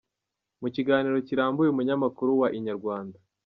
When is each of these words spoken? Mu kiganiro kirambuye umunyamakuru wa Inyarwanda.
Mu 0.61 0.67
kiganiro 0.75 1.17
kirambuye 1.27 1.69
umunyamakuru 1.71 2.31
wa 2.41 2.47
Inyarwanda. 2.57 3.17